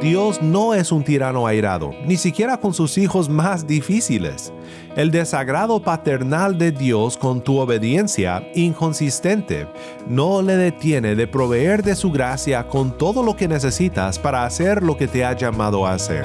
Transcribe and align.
Dios 0.00 0.40
no 0.40 0.74
es 0.74 0.92
un 0.92 1.02
tirano 1.02 1.46
airado, 1.46 1.92
ni 2.04 2.16
siquiera 2.16 2.58
con 2.58 2.72
sus 2.72 2.98
hijos 2.98 3.28
más 3.28 3.66
difíciles. 3.66 4.52
El 4.96 5.10
desagrado 5.10 5.82
paternal 5.82 6.56
de 6.56 6.70
Dios 6.70 7.16
con 7.16 7.40
tu 7.42 7.58
obediencia 7.58 8.48
inconsistente 8.54 9.66
no 10.06 10.40
le 10.42 10.56
detiene 10.56 11.16
de 11.16 11.26
proveer 11.26 11.82
de 11.82 11.96
su 11.96 12.12
gracia 12.12 12.68
con 12.68 12.96
todo 12.96 13.22
lo 13.22 13.36
que 13.36 13.48
necesitas 13.48 14.18
para 14.18 14.44
hacer 14.44 14.82
lo 14.82 14.96
que 14.96 15.08
te 15.08 15.24
ha 15.24 15.32
llamado 15.32 15.86
a 15.86 15.94
hacer. 15.94 16.24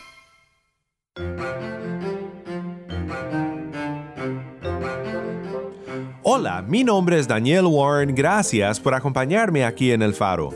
Hola, 6.41 6.63
mi 6.67 6.83
nombre 6.83 7.19
es 7.19 7.27
Daniel 7.27 7.67
Warren, 7.67 8.15
gracias 8.15 8.79
por 8.79 8.95
acompañarme 8.95 9.63
aquí 9.63 9.91
en 9.91 10.01
El 10.01 10.15
Faro. 10.15 10.49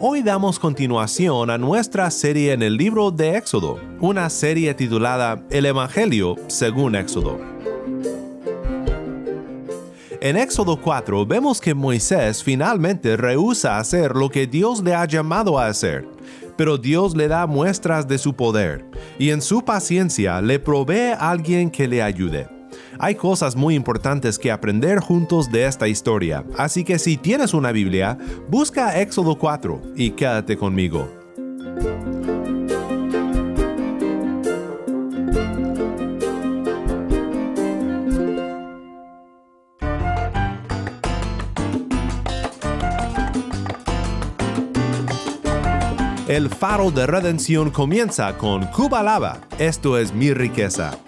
Hoy 0.00 0.24
damos 0.24 0.58
continuación 0.58 1.48
a 1.48 1.56
nuestra 1.56 2.10
serie 2.10 2.52
en 2.52 2.60
el 2.60 2.76
libro 2.76 3.12
de 3.12 3.36
Éxodo, 3.36 3.78
una 4.00 4.30
serie 4.30 4.74
titulada 4.74 5.40
El 5.48 5.66
Evangelio 5.66 6.34
según 6.48 6.96
Éxodo. 6.96 7.38
En 10.20 10.36
Éxodo 10.36 10.80
4 10.80 11.24
vemos 11.24 11.60
que 11.60 11.72
Moisés 11.72 12.42
finalmente 12.42 13.16
rehúsa 13.16 13.78
hacer 13.78 14.16
lo 14.16 14.30
que 14.30 14.48
Dios 14.48 14.82
le 14.82 14.96
ha 14.96 15.04
llamado 15.04 15.60
a 15.60 15.68
hacer, 15.68 16.04
pero 16.56 16.78
Dios 16.78 17.16
le 17.16 17.28
da 17.28 17.46
muestras 17.46 18.08
de 18.08 18.18
su 18.18 18.34
poder 18.34 18.84
y 19.20 19.30
en 19.30 19.40
su 19.40 19.64
paciencia 19.64 20.40
le 20.40 20.58
provee 20.58 21.12
a 21.16 21.30
alguien 21.30 21.70
que 21.70 21.86
le 21.86 22.02
ayude. 22.02 22.57
Hay 23.00 23.14
cosas 23.14 23.54
muy 23.54 23.76
importantes 23.76 24.40
que 24.40 24.50
aprender 24.50 24.98
juntos 24.98 25.52
de 25.52 25.66
esta 25.66 25.86
historia, 25.86 26.44
así 26.56 26.82
que 26.82 26.98
si 26.98 27.16
tienes 27.16 27.54
una 27.54 27.70
Biblia, 27.70 28.18
busca 28.48 29.00
Éxodo 29.00 29.38
4 29.38 29.82
y 29.94 30.10
quédate 30.10 30.56
conmigo. 30.56 31.08
El 46.26 46.50
faro 46.50 46.90
de 46.90 47.06
redención 47.06 47.70
comienza 47.70 48.36
con 48.36 48.66
Cuba 48.66 49.02
Lava. 49.02 49.38
Esto 49.58 49.96
es 49.96 50.12
mi 50.12 50.34
riqueza. 50.34 50.98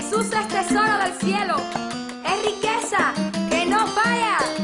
Jesús 0.00 0.26
es 0.26 0.46
tesoro 0.46 0.96
del 0.98 1.12
cielo, 1.14 1.56
es 2.24 2.44
riqueza 2.44 3.12
que 3.50 3.66
no 3.66 3.84
falla. 3.88 4.57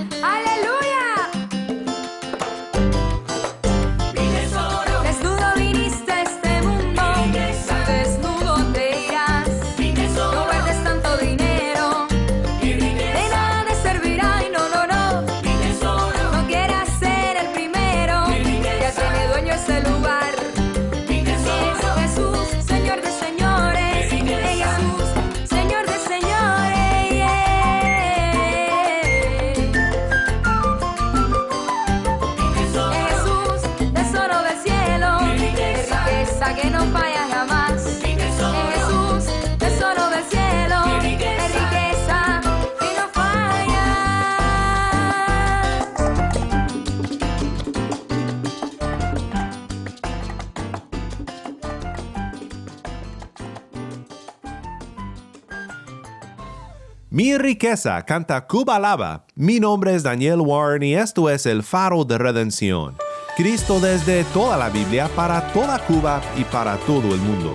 Mi 57.14 57.38
riqueza 57.38 58.02
canta 58.02 58.44
Cuba 58.44 58.76
Lava. 58.76 59.25
Mi 59.37 59.61
nombre 59.61 59.94
es 59.94 60.02
Daniel 60.02 60.40
Warren 60.40 60.82
y 60.82 60.96
esto 60.96 61.31
es 61.31 61.46
el 61.46 61.62
faro 61.62 62.05
de 62.05 62.19
redención. 62.19 62.96
Cristo 63.37 63.78
desde 63.78 64.25
toda 64.34 64.56
la 64.56 64.69
Biblia 64.69 65.08
para 65.14 65.52
toda 65.52 65.78
Cuba 65.87 66.20
y 66.37 66.43
para 66.43 66.76
todo 66.78 67.14
el 67.14 67.20
mundo. 67.20 67.55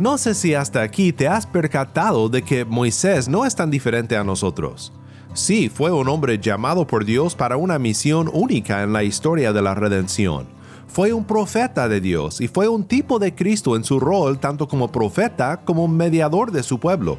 No 0.00 0.18
sé 0.18 0.34
si 0.34 0.52
hasta 0.52 0.82
aquí 0.82 1.12
te 1.12 1.28
has 1.28 1.46
percatado 1.46 2.28
de 2.28 2.42
que 2.42 2.64
Moisés 2.64 3.28
no 3.28 3.46
es 3.46 3.54
tan 3.54 3.70
diferente 3.70 4.16
a 4.16 4.24
nosotros. 4.24 4.92
Sí, 5.34 5.68
fue 5.68 5.90
un 5.90 6.08
hombre 6.08 6.38
llamado 6.38 6.86
por 6.86 7.04
Dios 7.04 7.34
para 7.34 7.56
una 7.56 7.80
misión 7.80 8.30
única 8.32 8.84
en 8.84 8.92
la 8.92 9.02
historia 9.02 9.52
de 9.52 9.62
la 9.62 9.74
redención. 9.74 10.46
Fue 10.86 11.12
un 11.12 11.24
profeta 11.24 11.88
de 11.88 12.00
Dios 12.00 12.40
y 12.40 12.46
fue 12.46 12.68
un 12.68 12.84
tipo 12.84 13.18
de 13.18 13.34
Cristo 13.34 13.74
en 13.74 13.82
su 13.82 13.98
rol 13.98 14.38
tanto 14.38 14.68
como 14.68 14.92
profeta 14.92 15.62
como 15.64 15.88
mediador 15.88 16.52
de 16.52 16.62
su 16.62 16.78
pueblo. 16.78 17.18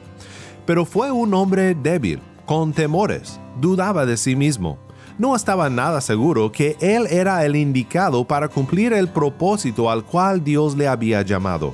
Pero 0.65 0.85
fue 0.85 1.11
un 1.11 1.33
hombre 1.33 1.75
débil, 1.75 2.21
con 2.45 2.71
temores, 2.71 3.37
dudaba 3.59 4.05
de 4.05 4.15
sí 4.15 4.37
mismo. 4.37 4.77
No 5.17 5.35
estaba 5.35 5.69
nada 5.69 5.99
seguro 5.99 6.53
que 6.53 6.77
él 6.79 7.07
era 7.09 7.43
el 7.43 7.57
indicado 7.57 8.25
para 8.25 8.47
cumplir 8.47 8.93
el 8.93 9.09
propósito 9.09 9.91
al 9.91 10.05
cual 10.05 10.41
Dios 10.41 10.77
le 10.77 10.87
había 10.87 11.21
llamado. 11.21 11.73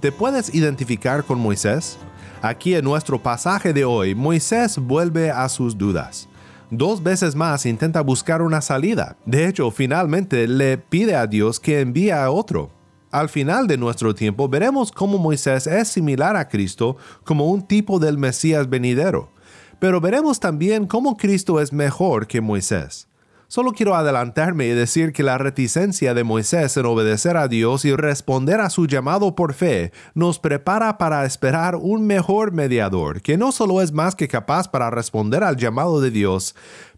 ¿Te 0.00 0.12
puedes 0.12 0.54
identificar 0.54 1.24
con 1.24 1.38
Moisés? 1.38 1.98
Aquí 2.40 2.76
en 2.76 2.84
nuestro 2.84 3.20
pasaje 3.20 3.72
de 3.72 3.84
hoy, 3.84 4.14
Moisés 4.14 4.78
vuelve 4.78 5.32
a 5.32 5.48
sus 5.48 5.76
dudas. 5.76 6.28
Dos 6.70 7.02
veces 7.02 7.34
más 7.34 7.66
intenta 7.66 8.00
buscar 8.00 8.42
una 8.42 8.60
salida. 8.60 9.16
De 9.26 9.48
hecho, 9.48 9.72
finalmente 9.72 10.46
le 10.46 10.78
pide 10.78 11.16
a 11.16 11.26
Dios 11.26 11.58
que 11.58 11.80
envíe 11.80 12.10
a 12.10 12.30
otro. 12.30 12.70
Al 13.10 13.28
final 13.28 13.66
de 13.66 13.76
nuestro 13.76 14.14
tiempo 14.14 14.48
veremos 14.48 14.92
cómo 14.92 15.18
Moisés 15.18 15.66
es 15.66 15.88
similar 15.88 16.36
a 16.36 16.48
Cristo 16.48 16.96
como 17.24 17.46
un 17.46 17.66
tipo 17.66 17.98
del 17.98 18.18
Mesías 18.18 18.68
venidero. 18.70 19.32
Pero 19.80 20.00
veremos 20.00 20.38
también 20.38 20.86
cómo 20.86 21.16
Cristo 21.16 21.58
es 21.58 21.72
mejor 21.72 22.28
que 22.28 22.40
Moisés. 22.40 23.07
Solo 23.50 23.72
quiero 23.72 23.94
adelantarme 23.94 24.66
y 24.66 24.72
decir 24.72 25.14
que 25.14 25.22
la 25.22 25.38
reticencia 25.38 26.12
de 26.12 26.22
Moisés 26.22 26.76
en 26.76 26.84
obedecer 26.84 27.38
a 27.38 27.48
Dios 27.48 27.86
y 27.86 27.96
responder 27.96 28.60
a 28.60 28.68
su 28.68 28.86
llamado 28.86 29.34
por 29.34 29.54
fe 29.54 29.90
nos 30.12 30.38
prepara 30.38 30.98
para 30.98 31.24
esperar 31.24 31.74
un 31.74 32.06
mejor 32.06 32.52
mediador, 32.52 33.22
que 33.22 33.38
no 33.38 33.50
solo 33.50 33.80
es 33.80 33.90
más 33.90 34.14
que 34.14 34.28
capaz 34.28 34.68
para 34.68 34.90
responder 34.90 35.42
al 35.42 35.56
llamado 35.56 36.02
de 36.02 36.10
Dios, 36.10 36.54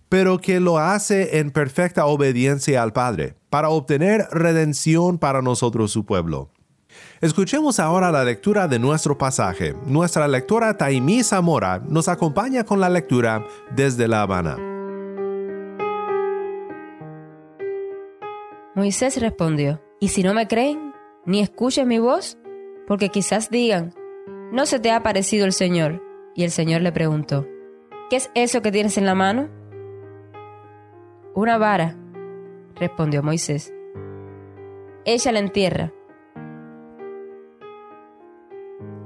pero 0.08 0.38
que 0.38 0.58
lo 0.58 0.78
hace 0.78 1.38
en 1.38 1.52
perfecta 1.52 2.06
obediencia 2.06 2.82
al 2.82 2.92
Padre, 2.92 3.36
para 3.48 3.68
obtener 3.68 4.26
redención 4.32 5.18
para 5.18 5.42
nosotros 5.42 5.92
su 5.92 6.04
pueblo. 6.04 6.50
Escuchemos 7.20 7.78
ahora 7.78 8.10
la 8.10 8.24
lectura 8.24 8.66
de 8.66 8.80
nuestro 8.80 9.16
pasaje. 9.16 9.76
Nuestra 9.86 10.26
lectora 10.26 10.76
Taimí 10.76 11.22
Zamora 11.22 11.80
nos 11.86 12.08
acompaña 12.08 12.64
con 12.64 12.80
la 12.80 12.88
lectura 12.88 13.46
desde 13.70 14.08
La 14.08 14.22
Habana. 14.22 14.69
Moisés 18.74 19.20
respondió, 19.20 19.82
¿y 19.98 20.08
si 20.08 20.22
no 20.22 20.32
me 20.32 20.46
creen, 20.46 20.94
ni 21.26 21.40
escuchen 21.40 21.88
mi 21.88 21.98
voz? 21.98 22.38
Porque 22.86 23.08
quizás 23.08 23.50
digan, 23.50 23.92
¿no 24.52 24.64
se 24.64 24.78
te 24.78 24.92
ha 24.92 25.02
parecido 25.02 25.44
el 25.44 25.52
Señor? 25.52 26.00
Y 26.36 26.44
el 26.44 26.52
Señor 26.52 26.80
le 26.80 26.92
preguntó, 26.92 27.48
¿qué 28.08 28.16
es 28.16 28.30
eso 28.34 28.62
que 28.62 28.70
tienes 28.70 28.96
en 28.96 29.06
la 29.06 29.16
mano? 29.16 29.48
Una 31.34 31.58
vara, 31.58 31.96
respondió 32.76 33.24
Moisés. 33.24 33.74
Échala 35.04 35.40
en 35.40 35.50
tierra. 35.50 35.92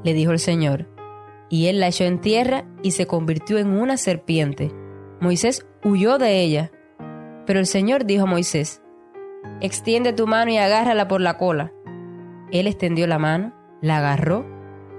Le 0.03 0.13
dijo 0.13 0.33
el 0.33 0.41
Señor, 0.41 0.87
y 1.49 1.69
él 1.69 1.81
la 1.81 1.89
echó 1.89 2.05
en 2.05 2.21
tierra 2.21 2.67
y 2.83 2.91
se 2.91 3.07
convirtió 3.07 3.57
en 3.57 3.69
una 3.71 3.97
serpiente. 3.97 4.71
Moisés 5.21 5.67
huyó 5.83 6.19
de 6.19 6.43
ella. 6.43 6.71
Pero 7.47 7.61
el 7.61 7.67
Señor 7.67 8.05
dijo 8.05 8.25
a 8.25 8.27
Moisés, 8.27 8.83
extiende 9.61 10.13
tu 10.13 10.27
mano 10.27 10.51
y 10.51 10.59
agárrala 10.59 11.09
por 11.09 11.21
la 11.21 11.39
cola. 11.39 11.73
Él 12.51 12.67
extendió 12.67 13.07
la 13.07 13.19
mano, 13.19 13.53
la 13.81 13.99
agarró 13.99 14.47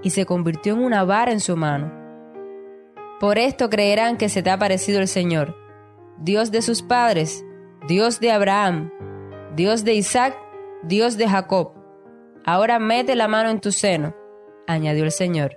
y 0.02 0.10
se 0.10 0.26
convirtió 0.26 0.74
en 0.74 0.84
una 0.84 1.04
vara 1.04 1.32
en 1.32 1.40
su 1.40 1.56
mano. 1.56 1.92
Por 3.20 3.38
esto 3.38 3.70
creerán 3.70 4.16
que 4.16 4.28
se 4.28 4.42
te 4.42 4.50
ha 4.50 4.58
parecido 4.58 5.00
el 5.00 5.08
Señor, 5.08 5.56
Dios 6.18 6.50
de 6.50 6.62
sus 6.62 6.82
padres, 6.82 7.44
Dios 7.88 8.20
de 8.20 8.30
Abraham, 8.30 8.90
Dios 9.54 9.84
de 9.84 9.94
Isaac, 9.94 10.36
Dios 10.82 11.16
de 11.16 11.28
Jacob. 11.28 11.72
Ahora 12.44 12.78
mete 12.78 13.16
la 13.16 13.26
mano 13.26 13.50
en 13.50 13.60
tu 13.60 13.72
seno, 13.72 14.14
añadió 14.66 15.04
el 15.04 15.12
Señor. 15.12 15.56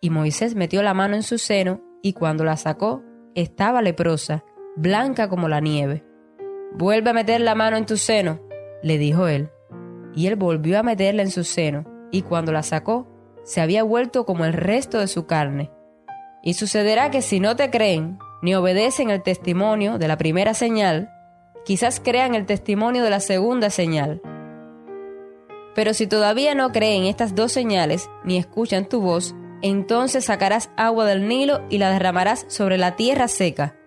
Y 0.00 0.10
Moisés 0.10 0.54
metió 0.54 0.82
la 0.82 0.94
mano 0.94 1.14
en 1.14 1.22
su 1.22 1.38
seno, 1.38 1.80
y 2.02 2.14
cuando 2.14 2.44
la 2.44 2.56
sacó, 2.56 3.02
estaba 3.34 3.82
leprosa, 3.82 4.44
blanca 4.76 5.28
como 5.28 5.48
la 5.48 5.60
nieve. 5.60 6.04
Vuelve 6.72 7.10
a 7.10 7.14
meter 7.14 7.40
la 7.40 7.54
mano 7.54 7.76
en 7.76 7.84
tu 7.84 7.96
seno, 7.96 8.40
le 8.82 8.96
dijo 8.96 9.26
él. 9.26 9.50
Y 10.14 10.28
él 10.28 10.36
volvió 10.36 10.78
a 10.78 10.82
meterla 10.82 11.22
en 11.22 11.30
su 11.30 11.44
seno, 11.44 11.84
y 12.12 12.22
cuando 12.22 12.52
la 12.52 12.62
sacó, 12.62 13.08
se 13.42 13.60
había 13.60 13.82
vuelto 13.82 14.24
como 14.24 14.44
el 14.44 14.52
resto 14.52 14.98
de 14.98 15.08
su 15.08 15.26
carne. 15.26 15.70
Y 16.42 16.54
sucederá 16.54 17.10
que 17.10 17.22
si 17.22 17.40
no 17.40 17.56
te 17.56 17.70
creen, 17.70 18.18
ni 18.40 18.54
obedecen 18.54 19.10
el 19.10 19.22
testimonio 19.22 19.98
de 19.98 20.08
la 20.08 20.16
primera 20.16 20.54
señal, 20.54 21.10
quizás 21.64 22.00
crean 22.00 22.34
el 22.34 22.46
testimonio 22.46 23.02
de 23.02 23.10
la 23.10 23.20
segunda 23.20 23.68
señal. 23.70 24.22
Pero 25.74 25.92
si 25.92 26.06
todavía 26.06 26.54
no 26.54 26.70
creen 26.70 27.04
estas 27.04 27.34
dos 27.34 27.52
señales, 27.52 28.08
ni 28.24 28.38
escuchan 28.38 28.88
tu 28.88 29.00
voz, 29.00 29.34
entonces 29.60 30.24
sacarás 30.24 30.70
agua 30.76 31.04
del 31.04 31.26
Nilo 31.26 31.62
y 31.68 31.78
la 31.78 31.90
derramarás 31.90 32.46
sobre 32.48 32.78
la 32.78 32.96
tierra 32.96 33.28
seca 33.28 33.79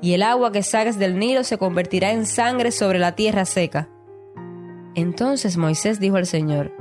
y 0.00 0.12
el 0.12 0.22
agua 0.22 0.52
que 0.52 0.62
saques 0.62 0.98
del 0.98 1.18
Nilo 1.18 1.44
se 1.44 1.58
convertirá 1.58 2.12
en 2.12 2.26
sangre 2.26 2.70
sobre 2.70 2.98
la 2.98 3.12
tierra 3.12 3.44
seca. 3.44 3.88
Entonces 4.94 5.56
Moisés 5.56 6.00
dijo 6.00 6.16
al 6.16 6.26
Señor, 6.26 6.72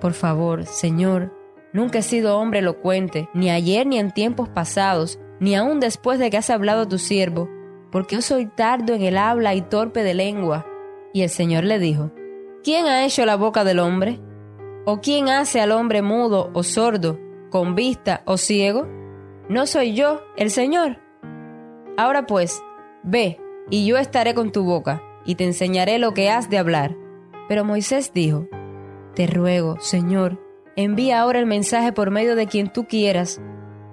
Por 0.00 0.12
favor, 0.12 0.64
Señor, 0.66 1.34
nunca 1.72 1.98
he 1.98 2.02
sido 2.02 2.38
hombre 2.38 2.60
elocuente, 2.60 3.28
ni 3.34 3.50
ayer 3.50 3.86
ni 3.86 3.98
en 3.98 4.12
tiempos 4.12 4.48
pasados, 4.48 5.18
ni 5.40 5.54
aun 5.54 5.80
después 5.80 6.18
de 6.18 6.30
que 6.30 6.36
has 6.36 6.50
hablado 6.50 6.82
a 6.82 6.88
tu 6.88 6.98
siervo, 6.98 7.48
porque 7.90 8.16
yo 8.16 8.22
soy 8.22 8.46
tardo 8.46 8.94
en 8.94 9.02
el 9.02 9.18
habla 9.18 9.54
y 9.54 9.62
torpe 9.62 10.02
de 10.02 10.14
lengua. 10.14 10.66
Y 11.12 11.22
el 11.22 11.30
Señor 11.30 11.64
le 11.64 11.78
dijo, 11.78 12.12
¿quién 12.62 12.86
ha 12.86 13.04
hecho 13.04 13.26
la 13.26 13.36
boca 13.36 13.64
del 13.64 13.78
hombre? 13.78 14.20
¿O 14.86 15.00
quién 15.00 15.28
hace 15.28 15.60
al 15.60 15.72
hombre 15.72 16.02
mudo 16.02 16.50
o 16.54 16.62
sordo, 16.62 17.18
con 17.50 17.74
vista 17.74 18.22
o 18.26 18.36
ciego? 18.36 18.86
¿No 19.48 19.66
soy 19.66 19.94
yo, 19.94 20.22
el 20.36 20.50
Señor? 20.50 20.98
Ahora 21.96 22.26
pues, 22.26 22.62
ve, 23.02 23.38
y 23.70 23.86
yo 23.86 23.98
estaré 23.98 24.34
con 24.34 24.52
tu 24.52 24.64
boca, 24.64 25.02
y 25.24 25.34
te 25.34 25.44
enseñaré 25.44 25.98
lo 25.98 26.14
que 26.14 26.30
has 26.30 26.50
de 26.50 26.58
hablar. 26.58 26.96
Pero 27.48 27.64
Moisés 27.64 28.12
dijo, 28.12 28.48
Te 29.14 29.26
ruego, 29.26 29.78
Señor, 29.80 30.40
envía 30.76 31.20
ahora 31.20 31.38
el 31.38 31.46
mensaje 31.46 31.92
por 31.92 32.10
medio 32.10 32.36
de 32.36 32.46
quien 32.46 32.72
tú 32.72 32.86
quieras. 32.86 33.40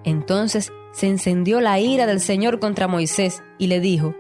Entonces 0.03 0.71
se 0.93 1.07
encendió 1.07 1.59
la 1.61 1.79
ira 1.79 2.05
del 2.05 2.19
Señor 2.19 2.59
contra 2.59 2.87
Moisés, 2.87 3.43
y 3.57 3.67
le 3.67 3.79
dijo, 3.79 4.15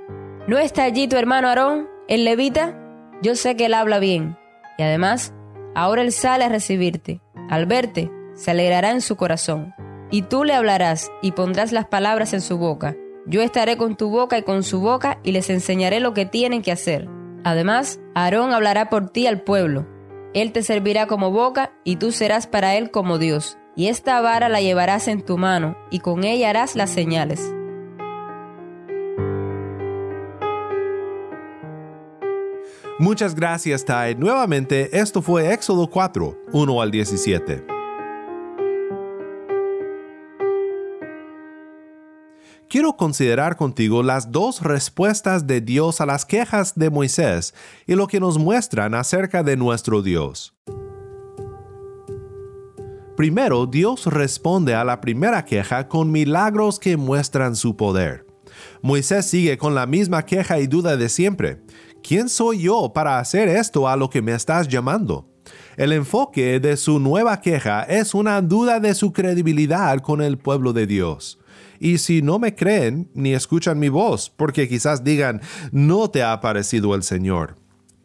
¿No 0.47 0.57
está 0.57 0.83
allí 0.83 1.07
tu 1.07 1.17
hermano 1.17 1.47
Aarón, 1.47 1.87
el 2.07 2.23
levita? 2.23 2.79
Yo 3.21 3.35
sé 3.35 3.55
que 3.55 3.65
él 3.65 3.73
habla 3.73 3.99
bien, 3.99 4.37
y 4.77 4.83
además, 4.83 5.33
ahora 5.75 6.01
él 6.01 6.11
sale 6.11 6.45
a 6.45 6.49
recibirte. 6.49 7.21
Al 7.49 7.65
verte, 7.65 8.11
se 8.33 8.51
alegrará 8.51 8.91
en 8.91 9.01
su 9.01 9.15
corazón. 9.15 9.73
Y 10.11 10.21
tú 10.21 10.43
le 10.43 10.53
hablarás 10.53 11.11
y 11.21 11.31
pondrás 11.31 11.71
las 11.71 11.87
palabras 11.87 12.33
en 12.33 12.41
su 12.41 12.57
boca 12.57 12.95
yo 13.27 13.41
estaré 13.41 13.75
con 13.75 13.97
tu 13.97 14.09
boca 14.09 14.37
y 14.37 14.43
con 14.43 14.63
su 14.63 14.79
boca 14.79 15.19
y 15.21 15.33
les 15.33 15.49
enseñaré 15.49 15.99
lo 15.99 16.13
que 16.13 16.25
tienen 16.25 16.61
que 16.61 16.71
hacer. 16.71 17.09
Además, 17.43 17.99
Aarón 18.15 18.53
hablará 18.53 18.89
por 18.89 19.09
ti 19.09 19.27
al 19.27 19.41
pueblo. 19.41 19.85
Él 20.33 20.53
te 20.53 20.63
servirá 20.63 21.07
como 21.07 21.31
boca 21.31 21.73
y 21.83 21.97
tú 21.97 22.11
serás 22.11 22.47
para 22.47 22.75
él 22.75 22.89
como 22.89 23.17
Dios. 23.17 23.57
Y 23.75 23.87
esta 23.87 24.21
vara 24.21 24.49
la 24.49 24.61
llevarás 24.61 25.07
en 25.07 25.23
tu 25.23 25.37
mano 25.37 25.77
y 25.91 25.99
con 25.99 26.23
ella 26.23 26.49
harás 26.49 26.75
las 26.75 26.89
señales. 26.89 27.53
Muchas 32.99 33.35
gracias, 33.35 33.85
Tai. 33.85 34.15
Nuevamente, 34.15 34.97
esto 34.97 35.21
fue 35.21 35.53
Éxodo 35.53 35.87
4, 35.87 36.35
1 36.51 36.81
al 36.81 36.91
17. 36.91 37.76
Quiero 42.69 42.97
considerar 42.97 43.55
contigo 43.55 44.03
las 44.03 44.31
dos 44.31 44.61
respuestas 44.61 45.47
de 45.47 45.61
Dios 45.61 46.01
a 46.01 46.05
las 46.05 46.25
quejas 46.25 46.73
de 46.75 46.89
Moisés 46.89 47.53
y 47.85 47.95
lo 47.95 48.07
que 48.07 48.19
nos 48.19 48.37
muestran 48.37 48.93
acerca 48.93 49.43
de 49.43 49.57
nuestro 49.57 50.01
Dios. 50.01 50.53
Primero, 53.15 53.65
Dios 53.65 54.05
responde 54.05 54.75
a 54.75 54.83
la 54.83 55.01
primera 55.01 55.43
queja 55.43 55.87
con 55.87 56.11
milagros 56.11 56.77
que 56.77 56.97
muestran 56.97 57.55
su 57.55 57.75
poder. 57.75 58.27
Moisés 58.81 59.25
sigue 59.25 59.57
con 59.57 59.73
la 59.73 59.87
misma 59.87 60.23
queja 60.23 60.59
y 60.59 60.67
duda 60.67 60.97
de 60.97 61.09
siempre. 61.09 61.63
¿Quién 62.03 62.29
soy 62.29 62.59
yo 62.61 62.91
para 62.93 63.19
hacer 63.19 63.47
esto 63.47 63.87
a 63.87 63.95
lo 63.95 64.09
que 64.09 64.21
me 64.21 64.33
estás 64.33 64.67
llamando? 64.67 65.27
El 65.77 65.93
enfoque 65.93 66.59
de 66.59 66.77
su 66.77 66.99
nueva 66.99 67.41
queja 67.41 67.83
es 67.83 68.13
una 68.13 68.41
duda 68.41 68.79
de 68.79 68.93
su 68.93 69.11
credibilidad 69.13 69.99
con 69.99 70.21
el 70.21 70.37
pueblo 70.37 70.73
de 70.73 70.85
Dios. 70.85 71.39
Y 71.79 71.97
si 71.99 72.21
no 72.21 72.39
me 72.39 72.55
creen 72.55 73.09
ni 73.13 73.33
escuchan 73.33 73.79
mi 73.79 73.89
voz, 73.89 74.29
porque 74.29 74.67
quizás 74.67 75.03
digan, 75.03 75.41
no 75.71 76.09
te 76.09 76.23
ha 76.23 76.33
aparecido 76.33 76.95
el 76.95 77.03
Señor. 77.03 77.55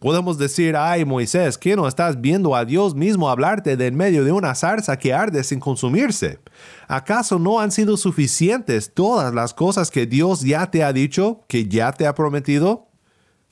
Podemos 0.02 0.36
decir, 0.36 0.74
ay 0.76 1.04
Moisés, 1.04 1.56
¿qué 1.56 1.76
no 1.76 1.86
estás 1.86 2.20
viendo 2.20 2.56
a 2.56 2.64
Dios 2.64 2.96
mismo 2.96 3.30
hablarte 3.30 3.76
de 3.76 3.86
en 3.86 3.94
medio 3.94 4.24
de 4.24 4.32
una 4.32 4.52
zarza 4.56 4.98
que 4.98 5.14
arde 5.14 5.44
sin 5.44 5.60
consumirse? 5.60 6.40
¿Acaso 6.88 7.38
no 7.38 7.60
han 7.60 7.70
sido 7.70 7.96
suficientes 7.96 8.92
todas 8.92 9.32
las 9.32 9.54
cosas 9.54 9.92
que 9.92 10.06
Dios 10.06 10.40
ya 10.40 10.68
te 10.72 10.82
ha 10.82 10.92
dicho, 10.92 11.44
que 11.46 11.68
ya 11.68 11.92
te 11.92 12.08
ha 12.08 12.16
prometido? 12.16 12.88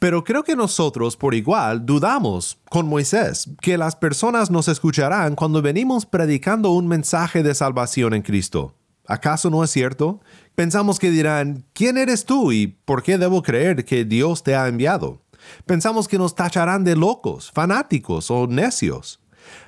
Pero 0.01 0.25
creo 0.25 0.43
que 0.43 0.57
nosotros 0.57 1.17
por 1.17 1.37
igual 1.37 1.87
dudamos 1.87 2.59
con 2.69 2.89
Moisés 2.89 3.49
que 3.61 3.79
las 3.79 3.95
personas 3.95 4.51
nos 4.51 4.67
escucharán 4.67 5.37
cuando 5.37 5.63
venimos 5.63 6.05
predicando 6.05 6.73
un 6.73 6.89
mensaje 6.89 7.45
de 7.45 7.55
salvación 7.55 8.13
en 8.13 8.23
Cristo. 8.23 8.75
¿Acaso 9.07 9.51
no 9.51 9.65
es 9.65 9.71
cierto? 9.71 10.21
Pensamos 10.55 10.99
que 10.99 11.11
dirán, 11.11 11.65
¿quién 11.73 11.99
eres 11.99 12.25
tú 12.25 12.53
y 12.53 12.67
por 12.67 13.03
qué 13.03 13.19
debo 13.19 13.43
creer 13.43 13.85
que 13.85 14.05
Dios 14.05 14.43
te 14.43 14.55
ha 14.55 14.69
enviado? 14.69 15.23
Pensamos 15.67 16.07
que 16.07 16.19
nos 16.19 16.35
tacharán 16.35 16.85
de 16.85 16.97
locos, 16.97 17.51
fanáticos 17.53 18.31
o 18.31 18.47
necios. 18.47 19.21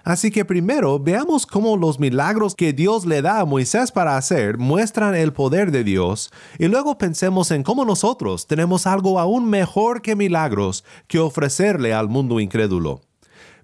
Así 0.05 0.31
que 0.31 0.45
primero 0.45 0.99
veamos 0.99 1.47
cómo 1.47 1.77
los 1.77 1.99
milagros 1.99 2.55
que 2.55 2.73
Dios 2.73 3.07
le 3.07 3.23
da 3.23 3.41
a 3.41 3.45
Moisés 3.45 3.93
para 3.93 4.17
hacer 4.17 4.59
muestran 4.59 5.15
el 5.15 5.33
poder 5.33 5.71
de 5.71 5.85
Dios 5.85 6.31
y 6.59 6.69
luego 6.69 6.99
pensemos 6.99 7.51
en 7.51 7.63
cómo 7.63 7.85
nosotros 7.85 8.47
tenemos 8.47 8.87
algo 8.87 9.19
aún 9.19 9.49
mejor 9.49 10.03
que 10.03 10.17
milagros 10.17 10.85
que 11.07 11.19
ofrecerle 11.19 11.95
al 11.95 12.09
mundo 12.09 12.41
incrédulo. 12.41 13.01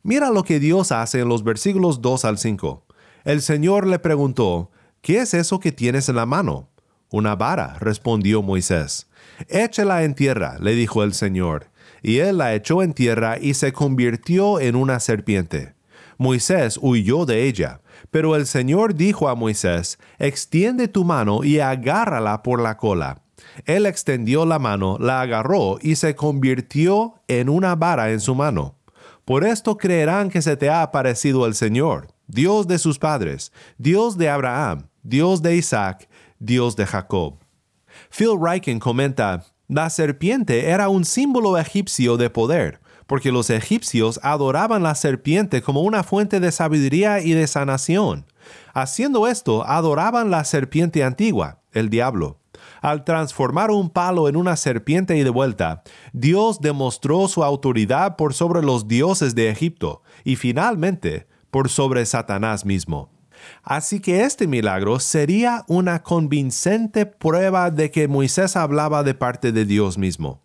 Mira 0.02 0.30
lo 0.30 0.44
que 0.44 0.60
Dios 0.60 0.92
hace 0.92 1.20
en 1.20 1.28
los 1.28 1.42
versículos 1.42 2.00
2 2.00 2.24
al 2.24 2.38
5. 2.38 2.86
El 3.24 3.42
Señor 3.42 3.86
le 3.86 3.98
preguntó, 3.98 4.70
¿qué 5.00 5.18
es 5.18 5.34
eso 5.34 5.60
que 5.60 5.72
tienes 5.72 6.08
en 6.08 6.16
la 6.16 6.26
mano? 6.26 6.68
Una 7.10 7.36
vara, 7.36 7.76
respondió 7.80 8.42
Moisés. 8.42 9.08
Échela 9.48 10.04
en 10.04 10.14
tierra, 10.14 10.56
le 10.60 10.72
dijo 10.72 11.02
el 11.02 11.14
Señor. 11.14 11.70
Y 12.02 12.18
él 12.18 12.38
la 12.38 12.54
echó 12.54 12.82
en 12.82 12.92
tierra 12.92 13.38
y 13.40 13.54
se 13.54 13.72
convirtió 13.72 14.60
en 14.60 14.76
una 14.76 15.00
serpiente. 15.00 15.74
Moisés 16.18 16.78
huyó 16.82 17.24
de 17.26 17.44
ella, 17.44 17.80
pero 18.10 18.36
el 18.36 18.46
Señor 18.46 18.94
dijo 18.94 19.28
a 19.28 19.34
Moisés, 19.34 19.98
extiende 20.18 20.88
tu 20.88 21.04
mano 21.04 21.44
y 21.44 21.60
agárrala 21.60 22.42
por 22.42 22.60
la 22.60 22.76
cola. 22.76 23.22
Él 23.64 23.86
extendió 23.86 24.44
la 24.44 24.58
mano, 24.58 24.98
la 24.98 25.20
agarró 25.20 25.78
y 25.80 25.96
se 25.96 26.14
convirtió 26.14 27.14
en 27.28 27.48
una 27.48 27.74
vara 27.76 28.10
en 28.10 28.20
su 28.20 28.34
mano. 28.34 28.76
Por 29.24 29.44
esto 29.44 29.76
creerán 29.76 30.30
que 30.30 30.42
se 30.42 30.56
te 30.56 30.70
ha 30.70 30.82
aparecido 30.82 31.46
el 31.46 31.54
Señor, 31.54 32.08
Dios 32.26 32.66
de 32.66 32.78
sus 32.78 32.98
padres, 32.98 33.52
Dios 33.76 34.18
de 34.18 34.28
Abraham, 34.28 34.87
Dios 35.02 35.42
de 35.42 35.56
Isaac, 35.56 36.08
Dios 36.38 36.76
de 36.76 36.86
Jacob. 36.86 37.38
Phil 38.10 38.38
Ryken 38.40 38.78
comenta, 38.78 39.44
la 39.68 39.90
serpiente 39.90 40.70
era 40.70 40.88
un 40.88 41.04
símbolo 41.04 41.58
egipcio 41.58 42.16
de 42.16 42.30
poder, 42.30 42.80
porque 43.06 43.32
los 43.32 43.50
egipcios 43.50 44.20
adoraban 44.22 44.82
la 44.82 44.94
serpiente 44.94 45.62
como 45.62 45.82
una 45.82 46.02
fuente 46.02 46.40
de 46.40 46.52
sabiduría 46.52 47.20
y 47.20 47.32
de 47.32 47.46
sanación. 47.46 48.26
Haciendo 48.74 49.26
esto, 49.26 49.66
adoraban 49.66 50.30
la 50.30 50.44
serpiente 50.44 51.04
antigua, 51.04 51.62
el 51.72 51.90
diablo. 51.90 52.38
Al 52.80 53.04
transformar 53.04 53.70
un 53.70 53.90
palo 53.90 54.28
en 54.28 54.36
una 54.36 54.56
serpiente 54.56 55.16
y 55.16 55.22
de 55.22 55.30
vuelta, 55.30 55.82
Dios 56.12 56.60
demostró 56.60 57.28
su 57.28 57.44
autoridad 57.44 58.16
por 58.16 58.34
sobre 58.34 58.62
los 58.62 58.88
dioses 58.88 59.34
de 59.34 59.50
Egipto 59.50 60.02
y 60.24 60.36
finalmente 60.36 61.26
por 61.50 61.68
sobre 61.68 62.04
Satanás 62.06 62.64
mismo. 62.64 63.17
Así 63.62 64.00
que 64.00 64.22
este 64.22 64.46
milagro 64.46 65.00
sería 65.00 65.64
una 65.68 66.02
convincente 66.02 67.06
prueba 67.06 67.70
de 67.70 67.90
que 67.90 68.08
Moisés 68.08 68.56
hablaba 68.56 69.02
de 69.02 69.14
parte 69.14 69.52
de 69.52 69.64
Dios 69.64 69.98
mismo. 69.98 70.40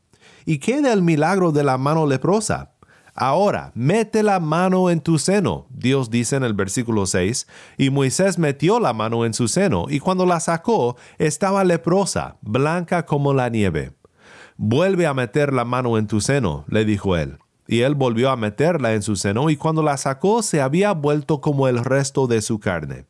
¿Y 0.46 0.58
qué 0.58 0.82
del 0.82 1.02
milagro 1.02 1.52
de 1.52 1.64
la 1.64 1.78
mano 1.78 2.06
leprosa? 2.06 2.74
Ahora, 3.16 3.72
mete 3.76 4.24
la 4.24 4.40
mano 4.40 4.90
en 4.90 5.00
tu 5.00 5.20
seno, 5.20 5.68
Dios 5.70 6.10
dice 6.10 6.36
en 6.36 6.44
el 6.44 6.56
versículo 6.56 7.06
6, 7.06 7.48
y 7.78 7.92
Moisés 7.92 8.40
metió 8.40 8.80
la 8.80 8.92
mano 8.94 9.26
en 9.26 9.36
su 9.36 9.48
seno, 9.48 9.86
y 9.88 10.00
cuando 10.00 10.26
la 10.26 10.40
sacó, 10.40 10.98
estaba 11.20 11.64
leprosa, 11.64 12.38
blanca 12.42 13.06
como 13.06 13.34
la 13.34 13.50
nieve. 13.50 13.94
Vuelve 14.58 15.06
a 15.06 15.14
meter 15.14 15.54
la 15.54 15.64
mano 15.64 16.00
en 16.00 16.08
tu 16.08 16.22
seno, 16.22 16.66
le 16.68 16.86
dijo 16.86 17.16
él. 17.16 17.38
Y 17.68 17.82
él 17.82 17.96
volvió 17.96 18.30
a 18.30 18.36
meterla 18.36 18.94
en 18.94 19.02
su 19.02 19.16
seno 19.16 19.50
y 19.50 19.58
cuando 19.58 19.84
la 19.84 19.98
sacó 19.98 20.44
se 20.44 20.62
había 20.62 20.92
vuelto 20.92 21.42
como 21.42 21.68
el 21.68 21.84
resto 21.84 22.28
de 22.28 22.42
su 22.42 22.60
carne. 22.60 23.06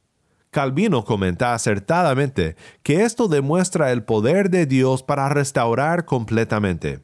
Calvino 0.51 1.03
comenta 1.03 1.53
acertadamente 1.53 2.55
que 2.83 3.03
esto 3.03 3.27
demuestra 3.27 3.91
el 3.91 4.03
poder 4.03 4.49
de 4.49 4.65
Dios 4.65 5.03
para 5.03 5.27
restaurar 5.27 6.05
completamente. 6.05 7.01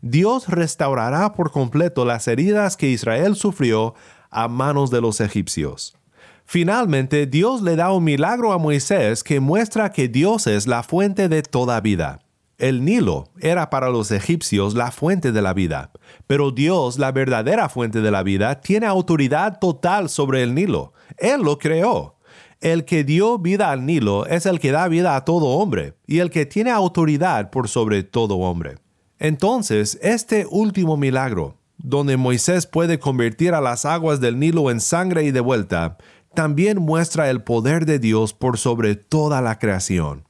Dios 0.00 0.48
restaurará 0.48 1.34
por 1.34 1.50
completo 1.50 2.04
las 2.04 2.28
heridas 2.28 2.76
que 2.76 2.88
Israel 2.88 3.34
sufrió 3.34 3.94
a 4.30 4.48
manos 4.48 4.90
de 4.90 5.00
los 5.00 5.20
egipcios. 5.20 5.96
Finalmente, 6.44 7.26
Dios 7.26 7.62
le 7.62 7.76
da 7.76 7.92
un 7.92 8.04
milagro 8.04 8.52
a 8.52 8.58
Moisés 8.58 9.24
que 9.24 9.40
muestra 9.40 9.92
que 9.92 10.08
Dios 10.08 10.46
es 10.46 10.66
la 10.66 10.82
fuente 10.82 11.28
de 11.28 11.42
toda 11.42 11.80
vida. 11.80 12.20
El 12.62 12.84
Nilo 12.84 13.24
era 13.40 13.70
para 13.70 13.90
los 13.90 14.12
egipcios 14.12 14.74
la 14.74 14.92
fuente 14.92 15.32
de 15.32 15.42
la 15.42 15.52
vida, 15.52 15.90
pero 16.28 16.52
Dios, 16.52 16.96
la 16.96 17.10
verdadera 17.10 17.68
fuente 17.68 18.00
de 18.00 18.12
la 18.12 18.22
vida, 18.22 18.60
tiene 18.60 18.86
autoridad 18.86 19.58
total 19.58 20.08
sobre 20.08 20.44
el 20.44 20.54
Nilo. 20.54 20.92
Él 21.18 21.42
lo 21.42 21.58
creó. 21.58 22.18
El 22.60 22.84
que 22.84 23.02
dio 23.02 23.40
vida 23.40 23.72
al 23.72 23.84
Nilo 23.84 24.26
es 24.26 24.46
el 24.46 24.60
que 24.60 24.70
da 24.70 24.86
vida 24.86 25.16
a 25.16 25.24
todo 25.24 25.46
hombre, 25.46 25.94
y 26.06 26.20
el 26.20 26.30
que 26.30 26.46
tiene 26.46 26.70
autoridad 26.70 27.50
por 27.50 27.68
sobre 27.68 28.04
todo 28.04 28.36
hombre. 28.36 28.76
Entonces, 29.18 29.98
este 30.00 30.46
último 30.48 30.96
milagro, 30.96 31.56
donde 31.78 32.16
Moisés 32.16 32.68
puede 32.68 33.00
convertir 33.00 33.54
a 33.54 33.60
las 33.60 33.84
aguas 33.84 34.20
del 34.20 34.38
Nilo 34.38 34.70
en 34.70 34.78
sangre 34.78 35.24
y 35.24 35.32
de 35.32 35.40
vuelta, 35.40 35.98
también 36.32 36.78
muestra 36.78 37.28
el 37.28 37.42
poder 37.42 37.86
de 37.86 37.98
Dios 37.98 38.32
por 38.32 38.56
sobre 38.56 38.94
toda 38.94 39.40
la 39.40 39.58
creación. 39.58 40.28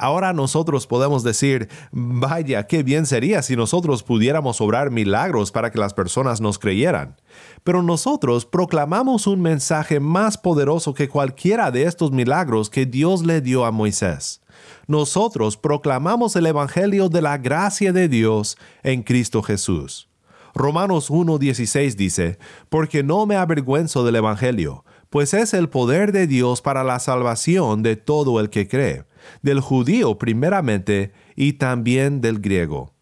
Ahora 0.00 0.32
nosotros 0.32 0.86
podemos 0.86 1.22
decir, 1.24 1.68
vaya, 1.92 2.66
qué 2.66 2.82
bien 2.82 3.04
sería 3.04 3.42
si 3.42 3.54
nosotros 3.54 4.02
pudiéramos 4.02 4.62
obrar 4.62 4.90
milagros 4.90 5.52
para 5.52 5.70
que 5.70 5.78
las 5.78 5.92
personas 5.92 6.40
nos 6.40 6.58
creyeran. 6.58 7.16
Pero 7.64 7.82
nosotros 7.82 8.46
proclamamos 8.46 9.26
un 9.26 9.42
mensaje 9.42 10.00
más 10.00 10.38
poderoso 10.38 10.94
que 10.94 11.10
cualquiera 11.10 11.70
de 11.70 11.82
estos 11.82 12.12
milagros 12.12 12.70
que 12.70 12.86
Dios 12.86 13.26
le 13.26 13.42
dio 13.42 13.66
a 13.66 13.72
Moisés. 13.72 14.40
Nosotros 14.86 15.58
proclamamos 15.58 16.34
el 16.34 16.46
Evangelio 16.46 17.10
de 17.10 17.20
la 17.20 17.36
gracia 17.36 17.92
de 17.92 18.08
Dios 18.08 18.56
en 18.82 19.02
Cristo 19.02 19.42
Jesús. 19.42 20.08
Romanos 20.54 21.10
1.16 21.10 21.94
dice, 21.94 22.38
porque 22.70 23.02
no 23.02 23.26
me 23.26 23.36
avergüenzo 23.36 24.02
del 24.02 24.16
Evangelio, 24.16 24.82
pues 25.10 25.34
es 25.34 25.52
el 25.52 25.68
poder 25.68 26.10
de 26.12 26.26
Dios 26.26 26.62
para 26.62 26.84
la 26.84 27.00
salvación 27.00 27.82
de 27.82 27.96
todo 27.96 28.40
el 28.40 28.48
que 28.48 28.66
cree 28.66 29.09
del 29.42 29.60
judío 29.60 30.18
primeramente 30.18 31.12
y 31.36 31.54
también 31.54 32.20
del 32.20 32.40
griego. 32.40 32.92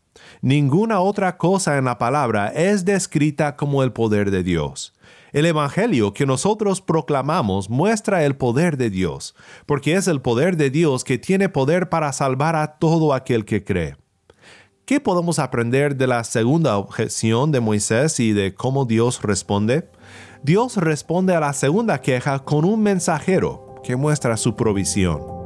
Ninguna 0.41 1.01
otra 1.01 1.37
cosa 1.37 1.79
en 1.79 1.87
la 1.87 1.99
palabra 1.99 2.49
es 2.49 2.85
descrita 2.85 3.57
como 3.57 3.83
el 3.83 3.93
poder 3.93 4.31
de 4.31 4.43
Dios. 4.43 4.95
El 5.33 5.47
Evangelio 5.47 6.15
que 6.15 6.27
nosotros 6.27 6.81
proclamamos 6.81 7.69
muestra 7.69 8.25
el 8.25 8.37
poder 8.37 8.77
de 8.77 8.91
Dios, 8.91 9.35
porque 9.67 9.95
es 9.95 10.09
el 10.09 10.21
poder 10.21 10.57
de 10.57 10.71
Dios 10.71 11.05
que 11.05 11.19
tiene 11.19 11.49
poder 11.49 11.89
para 11.89 12.13
salvar 12.13 12.57
a 12.57 12.79
todo 12.79 13.13
aquel 13.13 13.45
que 13.45 13.63
cree. 13.63 13.97
¿Qué 14.87 15.01
podemos 15.01 15.39
aprender 15.39 15.97
de 15.97 16.07
la 16.07 16.25
segunda 16.25 16.79
objeción 16.79 17.53
de 17.53 17.61
Moisés 17.61 18.21
y 18.21 18.33
de 18.33 18.55
cómo 18.55 18.87
Dios 18.87 19.21
responde? 19.23 19.91
Dios 20.43 20.79
responde 20.79 21.35
a 21.35 21.41
la 21.41 21.53
segunda 21.53 22.01
queja 22.01 22.39
con 22.39 22.65
un 22.65 22.83
mensajero 22.83 23.75
que 23.85 23.97
muestra 23.97 24.39
su 24.39 24.57
provisión. 24.57 25.38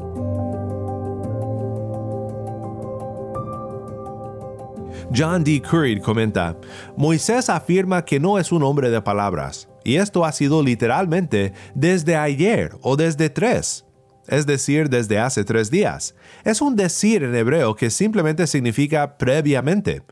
John 5.14 5.44
D. 5.44 5.60
Curry 5.60 6.00
comenta, 6.00 6.56
Moisés 6.96 7.50
afirma 7.50 8.02
que 8.02 8.18
no 8.18 8.38
es 8.38 8.50
un 8.50 8.62
hombre 8.62 8.88
de 8.88 9.02
palabras, 9.02 9.68
y 9.84 9.96
esto 9.96 10.24
ha 10.24 10.32
sido 10.32 10.62
literalmente 10.62 11.52
desde 11.74 12.16
ayer 12.16 12.78
o 12.80 12.96
desde 12.96 13.28
tres, 13.28 13.84
es 14.26 14.46
decir, 14.46 14.88
desde 14.88 15.18
hace 15.18 15.44
tres 15.44 15.70
días. 15.70 16.14
Es 16.44 16.62
un 16.62 16.76
decir 16.76 17.24
en 17.24 17.34
hebreo 17.34 17.74
que 17.74 17.90
simplemente 17.90 18.46
significa 18.46 19.18
previamente. 19.18 20.02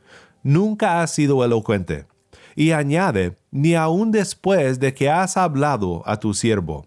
Nunca 0.42 1.00
ha 1.00 1.06
sido 1.06 1.44
elocuente. 1.44 2.06
Y 2.54 2.72
añade, 2.72 3.38
ni 3.50 3.74
aun 3.76 4.10
después 4.10 4.80
de 4.80 4.92
que 4.92 5.08
has 5.08 5.36
hablado 5.36 6.02
a 6.04 6.18
tu 6.18 6.34
siervo. 6.34 6.86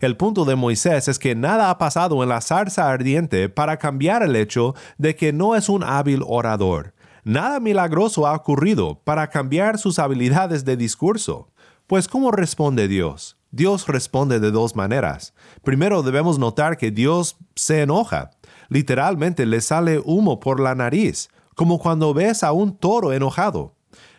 El 0.00 0.16
punto 0.16 0.44
de 0.44 0.56
Moisés 0.56 1.08
es 1.08 1.18
que 1.18 1.34
nada 1.34 1.70
ha 1.70 1.78
pasado 1.78 2.22
en 2.22 2.28
la 2.28 2.40
zarza 2.40 2.90
ardiente 2.90 3.48
para 3.48 3.78
cambiar 3.78 4.22
el 4.22 4.34
hecho 4.36 4.74
de 4.98 5.14
que 5.14 5.32
no 5.32 5.54
es 5.54 5.68
un 5.68 5.84
hábil 5.84 6.22
orador 6.26 6.93
nada 7.24 7.58
milagroso 7.60 8.26
ha 8.26 8.34
ocurrido 8.34 9.00
para 9.02 9.28
cambiar 9.28 9.78
sus 9.78 9.98
habilidades 9.98 10.64
de 10.64 10.76
discurso. 10.76 11.48
Pues 11.86 12.08
¿cómo 12.08 12.30
responde 12.30 12.88
Dios? 12.88 13.36
Dios 13.50 13.86
responde 13.86 14.40
de 14.40 14.50
dos 14.50 14.74
maneras. 14.74 15.34
Primero 15.62 16.02
debemos 16.02 16.38
notar 16.38 16.76
que 16.76 16.90
Dios 16.90 17.36
se 17.54 17.82
enoja. 17.82 18.30
Literalmente 18.68 19.46
le 19.46 19.60
sale 19.60 20.00
humo 20.04 20.40
por 20.40 20.60
la 20.60 20.74
nariz, 20.74 21.28
como 21.54 21.78
cuando 21.78 22.14
ves 22.14 22.42
a 22.42 22.52
un 22.52 22.76
toro 22.76 23.12
enojado. 23.12 23.74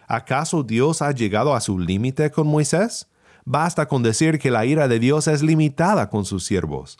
¿Acaso 0.07 0.63
Dios 0.63 1.01
ha 1.01 1.12
llegado 1.12 1.53
a 1.53 1.62
su 1.62 1.79
límite 1.79 2.31
con 2.31 2.47
Moisés? 2.47 3.09
Basta 3.48 3.88
con 3.88 4.02
decir 4.02 4.40
que 4.40 4.50
la 4.50 4.66
ira 4.66 4.88
de 4.88 4.98
Dios 4.98 5.28
es 5.28 5.44
limitada 5.44 6.10
con 6.10 6.25
sus 6.25 6.44
siervos. 6.44 6.98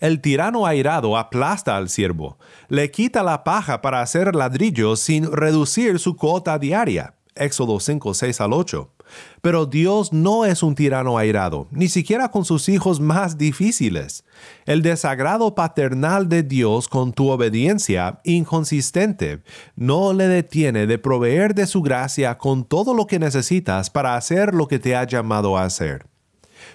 El 0.00 0.20
tirano 0.20 0.66
airado 0.66 1.16
aplasta 1.16 1.76
al 1.76 1.88
siervo, 1.88 2.36
le 2.68 2.90
quita 2.90 3.22
la 3.22 3.44
paja 3.44 3.80
para 3.80 4.02
hacer 4.02 4.34
ladrillos 4.34 4.98
sin 4.98 5.30
reducir 5.30 6.00
su 6.00 6.16
cuota 6.16 6.58
diaria. 6.58 7.14
Éxodo 7.36 7.78
5, 7.78 8.12
6 8.12 8.40
al 8.40 8.52
8. 8.52 8.93
Pero 9.40 9.66
Dios 9.66 10.12
no 10.12 10.44
es 10.44 10.62
un 10.62 10.74
tirano 10.74 11.18
airado, 11.18 11.68
ni 11.70 11.88
siquiera 11.88 12.30
con 12.30 12.44
sus 12.44 12.68
hijos 12.68 13.00
más 13.00 13.38
difíciles. 13.38 14.24
El 14.66 14.82
desagrado 14.82 15.54
paternal 15.54 16.28
de 16.28 16.42
Dios 16.42 16.88
con 16.88 17.12
tu 17.12 17.30
obediencia 17.30 18.20
inconsistente 18.24 19.42
no 19.76 20.12
le 20.12 20.28
detiene 20.28 20.86
de 20.86 20.98
proveer 20.98 21.54
de 21.54 21.66
su 21.66 21.82
gracia 21.82 22.38
con 22.38 22.64
todo 22.64 22.94
lo 22.94 23.06
que 23.06 23.18
necesitas 23.18 23.90
para 23.90 24.16
hacer 24.16 24.54
lo 24.54 24.68
que 24.68 24.78
te 24.78 24.96
ha 24.96 25.04
llamado 25.04 25.56
a 25.56 25.64
hacer. 25.64 26.06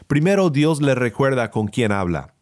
Primero 0.08 0.50
Dios 0.50 0.82
le 0.82 0.96
recuerda 0.96 1.52
con 1.52 1.68
quién 1.68 1.92
habla. 1.92 2.34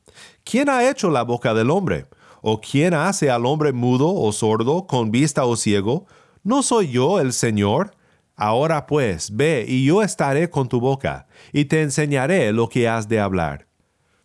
¿Quién 0.43 0.69
ha 0.69 0.89
hecho 0.89 1.09
la 1.09 1.23
boca 1.23 1.53
del 1.53 1.69
hombre? 1.69 2.05
¿O 2.41 2.61
quién 2.61 2.93
hace 2.93 3.29
al 3.29 3.45
hombre 3.45 3.73
mudo 3.73 4.13
o 4.13 4.31
sordo, 4.31 4.87
con 4.87 5.11
vista 5.11 5.45
o 5.45 5.55
ciego? 5.55 6.05
¿No 6.43 6.63
soy 6.63 6.89
yo 6.91 7.19
el 7.19 7.33
Señor? 7.33 7.96
Ahora 8.39 8.85
pues, 8.85 9.35
ve 9.35 9.65
y 9.67 9.83
yo 9.83 10.03
estaré 10.03 10.51
con 10.51 10.69
tu 10.69 10.79
boca, 10.79 11.27
y 11.51 11.65
te 11.65 11.81
enseñaré 11.81 12.53
lo 12.53 12.69
que 12.69 12.87
has 12.87 13.09
de 13.09 13.19
hablar. 13.19 13.67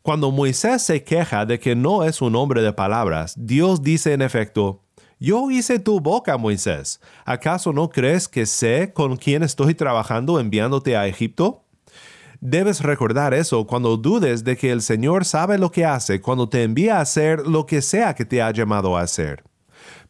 Cuando 0.02 0.31
Moisés 0.31 0.83
se 0.83 1.02
queja 1.02 1.47
de 1.47 1.59
que 1.59 1.75
no 1.75 2.04
es 2.04 2.21
un 2.21 2.37
hombre 2.37 2.61
de 2.61 2.75
palabras, 2.75 3.35
Dios 3.38 3.83
dice 3.83 4.12
en 4.12 4.21
efecto, 4.21 4.83
Yo 5.19 5.50
hice 5.50 5.78
tu 5.78 5.99
boca, 6.00 6.37
Moisés. 6.37 7.00
¿Acaso 7.25 7.73
no 7.73 7.88
crees 7.88 8.28
que 8.28 8.45
sé 8.45 8.92
con 8.92 9.16
quién 9.16 9.42
estoy 9.42 9.75
trabajando 9.75 10.38
enviándote 10.38 10.95
a 10.95 11.07
Egipto? 11.07 11.64
Debes 12.40 12.81
recordar 12.81 13.33
eso 13.33 13.66
cuando 13.66 13.97
dudes 13.97 14.45
de 14.45 14.59
que 14.59 14.73
el 14.73 14.83
Señor 14.83 15.25
sabe 15.25 15.57
lo 15.57 15.71
que 15.71 15.87
hace 15.87 16.21
cuando 16.21 16.49
te 16.49 16.64
envía 16.64 16.99
a 16.99 17.02
hacer 17.02 17.47
lo 17.47 17.64
que 17.64 17.81
sea 17.81 18.14
que 18.14 18.25
te 18.25 18.42
ha 18.42 18.50
llamado 18.50 18.97
a 18.97 19.02
hacer. 19.02 19.45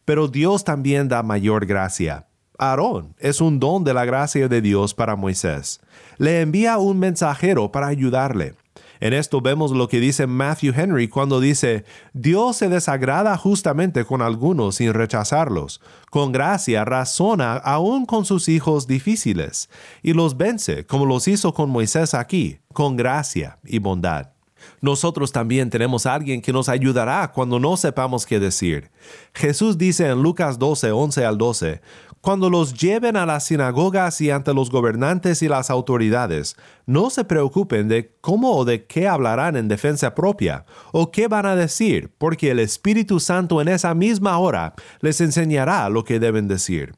Pero 0.03 0.27
Dios 0.27 0.65
también 0.65 1.07
da 1.07 1.23
mayor 1.23 1.67
gracia. 1.67 2.27
Aarón 2.57 3.15
es 3.19 3.41
un 3.41 3.59
don 3.59 3.83
de 3.83 3.93
la 3.93 4.05
gracia 4.05 4.47
de 4.47 4.61
Dios 4.61 4.93
para 4.93 5.15
Moisés. 5.15 5.81
Le 6.17 6.41
envía 6.41 6.77
un 6.77 6.99
mensajero 6.99 7.71
para 7.71 7.87
ayudarle. 7.87 8.55
En 8.99 9.11
esto 9.11 9.41
vemos 9.41 9.71
lo 9.71 9.89
que 9.89 9.99
dice 9.99 10.27
Matthew 10.27 10.73
Henry 10.77 11.09
cuando 11.09 11.41
dice, 11.41 11.83
Dios 12.13 12.55
se 12.55 12.69
desagrada 12.69 13.35
justamente 13.35 14.05
con 14.05 14.21
algunos 14.21 14.75
sin 14.75 14.93
rechazarlos. 14.93 15.81
Con 16.09 16.31
gracia 16.31 16.85
razona 16.85 17.55
aún 17.55 18.05
con 18.05 18.23
sus 18.23 18.47
hijos 18.47 18.87
difíciles, 18.87 19.69
y 20.01 20.13
los 20.13 20.37
vence 20.37 20.85
como 20.85 21.05
los 21.05 21.27
hizo 21.27 21.53
con 21.53 21.69
Moisés 21.69 22.13
aquí, 22.13 22.59
con 22.71 22.95
gracia 22.95 23.59
y 23.65 23.79
bondad. 23.79 24.33
Nosotros 24.79 25.31
también 25.31 25.69
tenemos 25.69 26.05
a 26.05 26.13
alguien 26.13 26.41
que 26.41 26.53
nos 26.53 26.69
ayudará 26.69 27.31
cuando 27.33 27.59
no 27.59 27.75
sepamos 27.77 28.25
qué 28.25 28.39
decir. 28.39 28.91
Jesús 29.33 29.77
dice 29.77 30.07
en 30.07 30.21
Lucas 30.21 30.59
12, 30.59 30.91
11 30.91 31.25
al 31.25 31.37
12, 31.37 31.81
cuando 32.23 32.49
los 32.49 32.73
lleven 32.75 33.17
a 33.17 33.25
las 33.25 33.43
sinagogas 33.43 34.21
y 34.21 34.31
ante 34.31 34.53
los 34.53 34.69
gobernantes 34.69 35.41
y 35.41 35.49
las 35.49 35.69
autoridades, 35.69 36.55
no 36.85 37.09
se 37.09 37.25
preocupen 37.25 37.89
de 37.89 38.15
cómo 38.21 38.55
o 38.55 38.63
de 38.63 38.85
qué 38.85 39.09
hablarán 39.09 39.57
en 39.57 39.67
defensa 39.67 40.15
propia, 40.15 40.63
o 40.93 41.11
qué 41.11 41.27
van 41.27 41.45
a 41.45 41.57
decir, 41.57 42.13
porque 42.17 42.51
el 42.51 42.59
Espíritu 42.59 43.19
Santo 43.19 43.59
en 43.59 43.67
esa 43.67 43.93
misma 43.93 44.37
hora 44.37 44.73
les 45.01 45.19
enseñará 45.19 45.89
lo 45.89 46.05
que 46.05 46.21
deben 46.21 46.47
decir. 46.47 46.95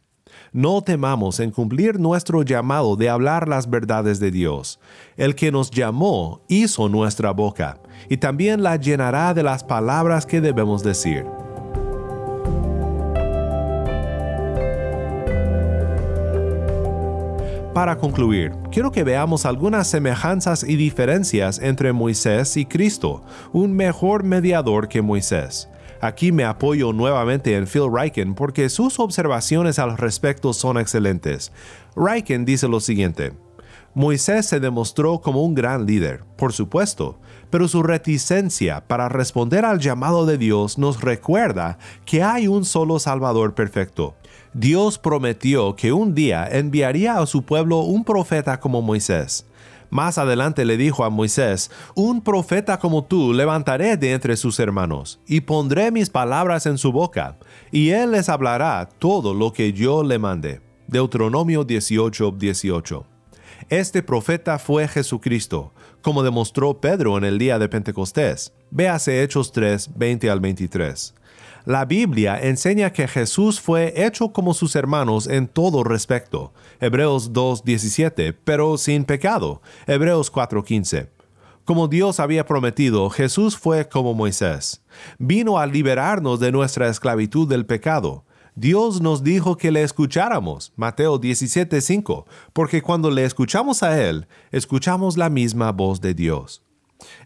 No 0.51 0.83
temamos 0.83 1.39
en 1.39 1.49
cumplir 1.49 1.99
nuestro 1.99 2.43
llamado 2.43 2.95
de 2.95 3.09
hablar 3.09 3.47
las 3.47 3.67
verdades 3.67 4.19
de 4.19 4.29
Dios. 4.29 4.79
El 5.17 5.33
que 5.33 5.51
nos 5.51 5.71
llamó 5.71 6.43
hizo 6.49 6.87
nuestra 6.87 7.31
boca, 7.31 7.79
y 8.09 8.17
también 8.17 8.61
la 8.61 8.75
llenará 8.75 9.33
de 9.33 9.41
las 9.41 9.63
palabras 9.63 10.27
que 10.27 10.39
debemos 10.39 10.83
decir. 10.83 11.25
Para 17.75 17.97
concluir, 17.97 18.53
quiero 18.71 18.89
que 18.89 19.03
veamos 19.03 19.45
algunas 19.45 19.89
semejanzas 19.89 20.63
y 20.63 20.77
diferencias 20.77 21.59
entre 21.59 21.91
Moisés 21.91 22.55
y 22.55 22.65
Cristo, 22.65 23.21
un 23.51 23.73
mejor 23.73 24.23
mediador 24.23 24.87
que 24.87 25.01
Moisés. 25.01 25.67
Aquí 25.99 26.31
me 26.31 26.45
apoyo 26.45 26.93
nuevamente 26.93 27.53
en 27.57 27.67
Phil 27.67 27.91
Riken 27.93 28.33
porque 28.33 28.69
sus 28.69 28.97
observaciones 28.97 29.77
al 29.77 29.97
respecto 29.97 30.53
son 30.53 30.77
excelentes. 30.77 31.51
Riken 31.97 32.45
dice 32.45 32.69
lo 32.69 32.79
siguiente. 32.79 33.33
Moisés 33.93 34.45
se 34.45 34.61
demostró 34.61 35.19
como 35.19 35.43
un 35.43 35.53
gran 35.53 35.85
líder, 35.85 36.23
por 36.37 36.53
supuesto, 36.53 37.19
pero 37.49 37.67
su 37.67 37.83
reticencia 37.83 38.87
para 38.87 39.09
responder 39.09 39.65
al 39.65 39.79
llamado 39.79 40.25
de 40.25 40.37
Dios 40.37 40.77
nos 40.77 41.01
recuerda 41.01 41.77
que 42.05 42.23
hay 42.23 42.47
un 42.47 42.63
solo 42.63 42.99
Salvador 42.99 43.53
perfecto, 43.53 44.15
Dios 44.57 44.97
prometió 44.97 45.75
que 45.75 45.91
un 45.91 46.15
día 46.15 46.47
enviaría 46.49 47.17
a 47.17 47.25
su 47.25 47.43
pueblo 47.43 47.79
un 47.79 48.05
profeta 48.05 48.57
como 48.61 48.81
Moisés. 48.81 49.45
Más 49.89 50.17
adelante 50.17 50.63
le 50.63 50.77
dijo 50.77 51.03
a 51.03 51.09
Moisés, 51.09 51.69
Un 51.93 52.21
profeta 52.21 52.79
como 52.79 53.03
tú 53.03 53.33
levantaré 53.33 53.97
de 53.97 54.13
entre 54.13 54.37
sus 54.37 54.57
hermanos, 54.61 55.19
y 55.27 55.41
pondré 55.41 55.91
mis 55.91 56.09
palabras 56.09 56.67
en 56.67 56.77
su 56.77 56.93
boca, 56.93 57.37
y 57.69 57.89
él 57.89 58.11
les 58.11 58.29
hablará 58.29 58.87
todo 58.97 59.33
lo 59.33 59.51
que 59.51 59.73
yo 59.73 60.03
le 60.05 60.19
mande. 60.19 60.61
Deuteronomio 60.87 61.65
18, 61.65 62.31
18. 62.31 63.05
Este 63.67 64.03
profeta 64.03 64.57
fue 64.57 64.87
Jesucristo, 64.87 65.73
como 66.01 66.23
demostró 66.23 66.79
Pedro 66.79 67.17
en 67.17 67.25
el 67.25 67.37
día 67.37 67.59
de 67.59 67.67
Pentecostés. 67.67 68.53
Véase 68.71 69.21
Hechos 69.21 69.51
3, 69.51 69.97
20 69.97 70.29
al 70.29 70.39
23. 70.39 71.14
La 71.65 71.85
Biblia 71.85 72.39
enseña 72.39 72.93
que 72.93 73.07
Jesús 73.07 73.59
fue 73.59 74.05
hecho 74.05 74.31
como 74.31 74.53
sus 74.53 74.75
hermanos 74.75 75.25
en 75.25 75.47
todo 75.47 75.83
respecto. 75.83 76.53
Hebreos 76.79 77.33
2.17, 77.33 78.35
pero 78.43 78.77
sin 78.77 79.03
pecado. 79.03 79.63
Hebreos 79.87 80.31
4.15. 80.31 81.09
Como 81.63 81.87
Dios 81.87 82.19
había 82.19 82.45
prometido, 82.45 83.09
Jesús 83.09 83.57
fue 83.57 83.89
como 83.89 84.13
Moisés. 84.13 84.83
Vino 85.17 85.57
a 85.57 85.65
liberarnos 85.65 86.39
de 86.39 86.51
nuestra 86.51 86.87
esclavitud 86.87 87.49
del 87.49 87.65
pecado. 87.65 88.25
Dios 88.53 89.01
nos 89.01 89.23
dijo 89.23 89.57
que 89.57 89.71
le 89.71 89.81
escucháramos, 89.81 90.71
Mateo 90.75 91.19
17:5, 91.19 92.25
porque 92.53 92.83
cuando 92.83 93.09
le 93.09 93.25
escuchamos 93.25 93.81
a 93.81 93.99
Él, 93.99 94.27
escuchamos 94.51 95.17
la 95.17 95.31
misma 95.31 95.71
voz 95.71 95.99
de 95.99 96.13
Dios. 96.13 96.64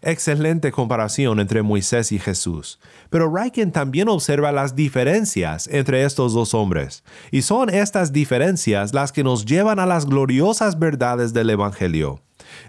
Excelente 0.02 0.72
comparación 0.72 1.40
entre 1.40 1.62
Moisés 1.62 2.12
y 2.12 2.18
Jesús. 2.18 2.80
Pero 3.10 3.32
Riken 3.34 3.72
también 3.72 4.08
observa 4.08 4.52
las 4.52 4.74
diferencias 4.74 5.68
entre 5.68 6.04
estos 6.04 6.32
dos 6.32 6.54
hombres, 6.54 7.04
y 7.30 7.42
son 7.42 7.70
estas 7.70 8.12
diferencias 8.12 8.94
las 8.94 9.12
que 9.12 9.24
nos 9.24 9.44
llevan 9.44 9.78
a 9.78 9.86
las 9.86 10.06
gloriosas 10.06 10.78
verdades 10.78 11.32
del 11.32 11.50
Evangelio. 11.50 12.20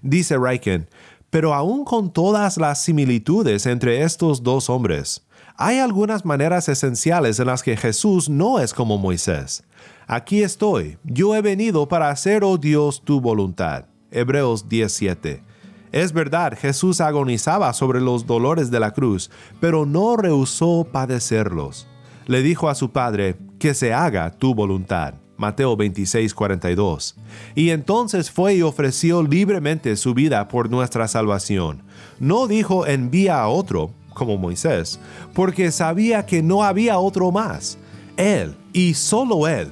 Dice 0.02 0.38
Riken, 0.38 0.90
pero 1.30 1.54
aún 1.54 1.86
con 1.86 2.12
todas 2.12 2.58
las 2.58 2.82
similitudes 2.82 3.66
entre 3.66 4.04
estos 4.04 4.44
dos 4.44 4.70
hombres, 4.70 5.26
hay 5.56 5.80
algunas 5.80 6.26
maneras 6.26 6.68
esenciales 6.70 7.40
en 7.40 7.48
las 7.48 7.64
que 7.64 7.78
Jesús 7.78 8.30
no 8.30 8.60
es 8.60 8.74
como 8.74 8.98
Moisés. 8.98 9.64
Aquí 10.08 10.44
estoy, 10.44 10.98
yo 11.04 11.36
he 11.36 11.42
venido 11.42 11.88
para 11.88 12.10
hacer, 12.10 12.44
oh 12.44 12.58
Dios, 12.58 13.02
tu 13.04 13.22
voluntad. 13.22 13.86
Hebreos 14.12 14.68
17. 14.68 15.51
Es 15.92 16.14
verdad, 16.14 16.58
Jesús 16.58 17.02
agonizaba 17.02 17.74
sobre 17.74 18.00
los 18.00 18.26
dolores 18.26 18.72
de 18.72 18.80
la 18.80 18.92
cruz, 18.92 19.30
pero 19.60 19.86
no 19.86 20.16
rehusó 20.16 20.88
padecerlos. 20.90 21.88
Le 22.28 22.42
dijo 22.42 22.70
a 22.70 22.76
su 22.76 22.92
Padre, 22.92 23.36
que 23.60 23.74
se 23.74 23.94
haga 23.94 24.32
tu 24.32 24.56
voluntad. 24.56 25.16
Mateo 25.38 25.76
26, 25.76 26.34
42. 26.34 27.16
Y 27.56 27.72
entonces 27.72 28.32
fue 28.32 28.56
y 28.56 28.62
ofreció 28.62 29.24
libremente 29.24 29.96
su 29.96 30.14
vida 30.14 30.48
por 30.48 30.70
nuestra 30.70 31.08
salvación. 31.08 31.84
No 32.20 32.48
dijo 32.48 32.86
envía 32.86 33.42
a 33.42 33.48
otro, 33.48 33.92
como 34.14 34.38
Moisés, 34.38 35.00
porque 35.34 35.72
sabía 35.72 36.26
que 36.26 36.42
no 36.42 36.64
había 36.64 37.00
otro 37.00 37.32
más. 37.32 37.78
Él, 38.18 38.56
y 38.72 38.94
solo 38.94 39.48
Él, 39.48 39.72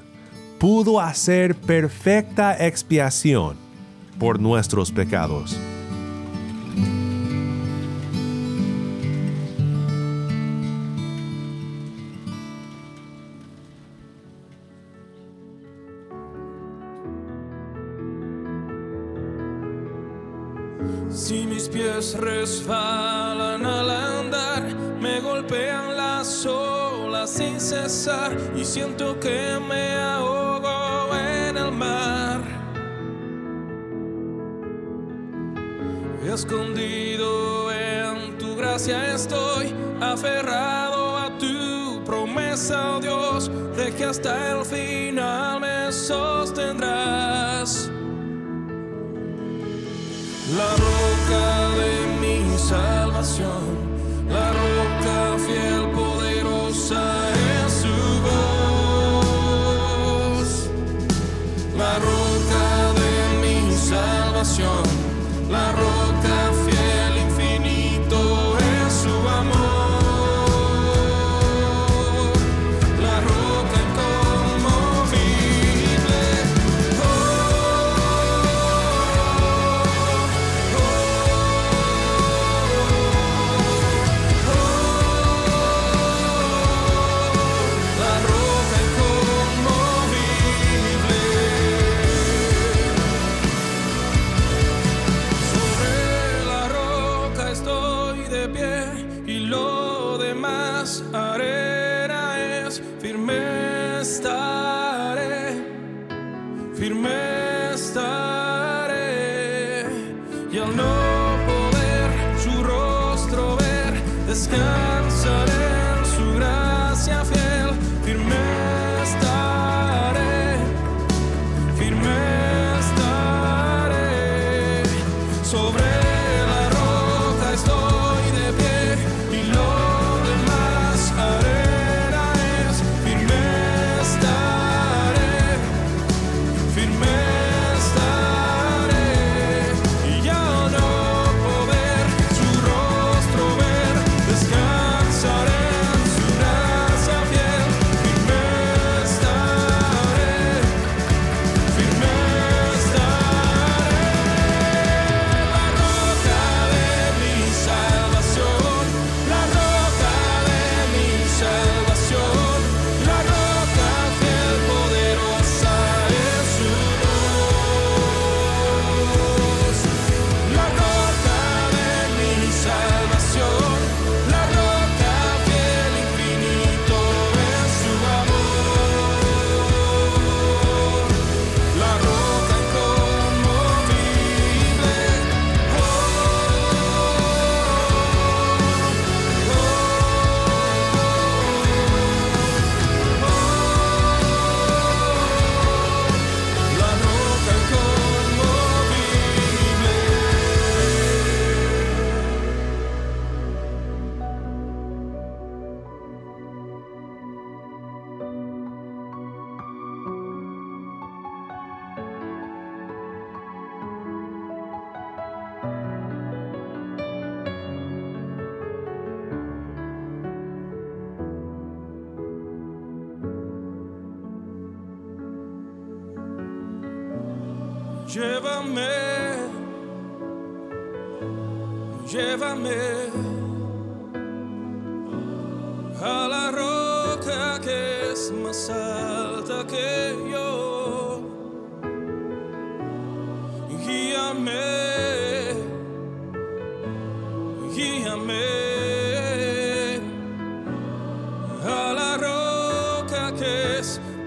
pudo 0.60 1.00
hacer 1.00 1.56
perfecta 1.56 2.66
expiación 2.66 3.56
por 4.18 4.40
nuestros 4.40 4.92
pecados. 4.92 5.58
resbalan 22.16 23.66
al 23.66 23.90
andar, 23.90 24.64
me 25.02 25.20
golpean 25.20 25.96
las 25.98 26.46
olas 26.46 27.30
sin 27.30 27.60
cesar 27.60 28.38
y 28.56 28.64
siento 28.64 29.20
que 29.20 29.60
me 29.68 29.96
ahogo 29.96 31.16
en 31.16 31.58
el 31.58 31.72
mar. 31.72 32.42
Escondido 36.26 37.72
en 37.72 38.38
tu 38.38 38.56
gracia 38.56 39.14
estoy, 39.14 39.74
aferrado 40.00 41.18
a 41.18 41.38
tu 41.38 42.04
promesa, 42.06 42.96
oh 42.96 43.00
Dios, 43.00 43.52
de 43.76 43.94
que 43.94 44.06
hasta 44.06 44.58
el 44.58 44.66
final 44.66 45.60
me 45.60 45.92
sostendrás. 45.92 47.90
La 50.58 50.76
roca 50.76 51.70
de 51.78 51.99
la 53.20 54.52
roca 54.54 55.38
fiel, 55.46 55.92
poderosa 55.92 57.04
es 57.66 57.74
su 57.82 57.98
voz. 59.04 59.50
La 61.78 61.94
roca 62.00 62.68
de 63.02 63.14
mi 63.42 63.58
salvación, 63.76 64.84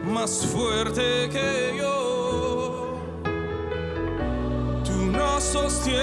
más 0.04 0.46
fuerte 0.46 1.28
que 1.30 1.76
yo. 1.76 2.96
Tú 4.84 4.92
nos 4.92 5.42
sostienes, 5.42 6.00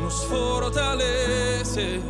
nos 0.00 0.26
fortaleces. 0.26 2.02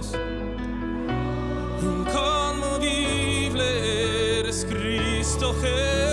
Inconmovible 1.83 3.67
eres 4.41 4.65
Cristo 4.65 5.55
Jesús. 5.61 6.04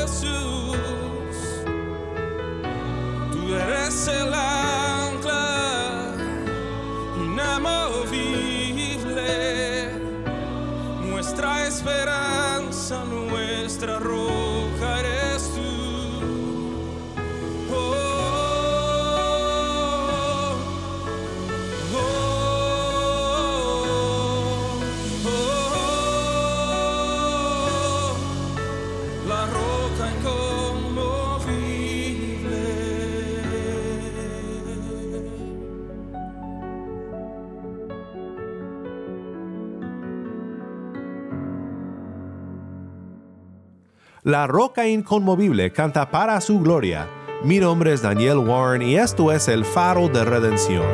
La 44.24 44.46
roca 44.46 44.88
inconmovible 44.88 45.72
canta 45.72 46.12
para 46.12 46.40
su 46.42 46.60
gloria. 46.60 47.10
Mi 47.44 47.58
nombre 47.58 47.92
es 47.92 48.04
Daniel 48.04 48.38
Warren 48.38 48.84
y 48.84 48.96
esto 48.96 49.32
es 49.32 49.48
el 49.48 49.66
faro 49.66 50.10
de 50.10 50.24
redención. 50.24 50.86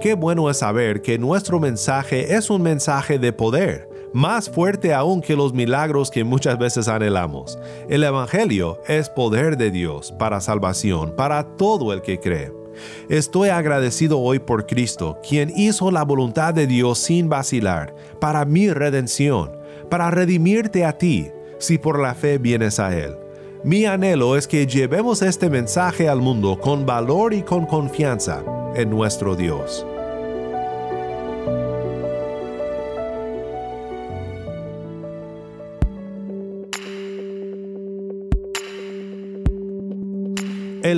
Qué 0.00 0.14
bueno 0.14 0.48
es 0.48 0.60
saber 0.60 1.02
que 1.02 1.18
nuestro 1.18 1.60
mensaje 1.60 2.34
es 2.34 2.48
un 2.48 2.62
mensaje 2.62 3.18
de 3.18 3.34
poder, 3.34 3.89
más 4.12 4.50
fuerte 4.50 4.92
aún 4.94 5.20
que 5.20 5.36
los 5.36 5.52
milagros 5.52 6.10
que 6.10 6.24
muchas 6.24 6.58
veces 6.58 6.88
anhelamos. 6.88 7.58
El 7.88 8.04
Evangelio 8.04 8.80
es 8.86 9.08
poder 9.08 9.56
de 9.56 9.70
Dios 9.70 10.12
para 10.18 10.40
salvación, 10.40 11.14
para 11.16 11.56
todo 11.56 11.92
el 11.92 12.02
que 12.02 12.18
cree. 12.18 12.52
Estoy 13.08 13.50
agradecido 13.50 14.18
hoy 14.20 14.38
por 14.38 14.66
Cristo, 14.66 15.18
quien 15.26 15.52
hizo 15.56 15.90
la 15.90 16.04
voluntad 16.04 16.54
de 16.54 16.66
Dios 16.66 16.98
sin 16.98 17.28
vacilar, 17.28 17.94
para 18.20 18.44
mi 18.44 18.70
redención, 18.70 19.52
para 19.88 20.10
redimirte 20.10 20.84
a 20.84 20.96
ti, 20.96 21.30
si 21.58 21.78
por 21.78 21.98
la 21.98 22.14
fe 22.14 22.38
vienes 22.38 22.80
a 22.80 22.96
Él. 22.96 23.16
Mi 23.62 23.84
anhelo 23.84 24.36
es 24.36 24.48
que 24.48 24.66
llevemos 24.66 25.20
este 25.20 25.50
mensaje 25.50 26.08
al 26.08 26.22
mundo 26.22 26.58
con 26.58 26.86
valor 26.86 27.34
y 27.34 27.42
con 27.42 27.66
confianza 27.66 28.42
en 28.74 28.88
nuestro 28.88 29.36
Dios. 29.36 29.84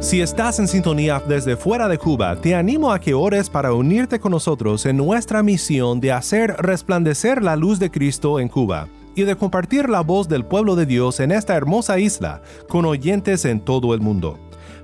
Si 0.00 0.20
estás 0.20 0.58
en 0.58 0.66
sintonía 0.66 1.22
desde 1.26 1.56
fuera 1.56 1.86
de 1.88 1.96
Cuba, 1.96 2.34
te 2.36 2.54
animo 2.56 2.92
a 2.92 2.98
que 2.98 3.14
ores 3.14 3.48
para 3.48 3.72
unirte 3.72 4.18
con 4.18 4.32
nosotros 4.32 4.84
en 4.84 4.96
nuestra 4.96 5.44
misión 5.44 6.00
de 6.00 6.10
hacer 6.12 6.56
resplandecer 6.58 7.40
la 7.42 7.54
luz 7.56 7.78
de 7.78 7.90
Cristo 7.90 8.40
en 8.40 8.48
Cuba 8.48 8.88
y 9.14 9.22
de 9.22 9.36
compartir 9.36 9.88
la 9.88 10.00
voz 10.00 10.28
del 10.28 10.44
pueblo 10.44 10.74
de 10.76 10.84
Dios 10.86 11.20
en 11.20 11.30
esta 11.32 11.54
hermosa 11.54 11.98
isla 11.98 12.42
con 12.68 12.84
oyentes 12.84 13.44
en 13.44 13.60
todo 13.60 13.94
el 13.94 14.00
mundo. 14.00 14.38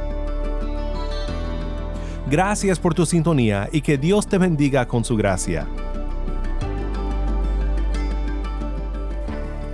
Gracias 2.31 2.79
por 2.79 2.93
tu 2.93 3.05
sintonía 3.05 3.67
y 3.73 3.81
que 3.81 3.97
Dios 3.97 4.25
te 4.25 4.37
bendiga 4.37 4.87
con 4.87 5.03
su 5.03 5.17
gracia. 5.17 5.67